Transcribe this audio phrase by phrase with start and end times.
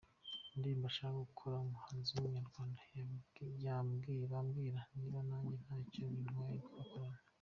[0.53, 2.79] indirimbo ashaka gukora n’umuhanzi w’umunyarwanda
[4.31, 7.19] bambwira niba nanjye ntacyo bintwaye twakorana.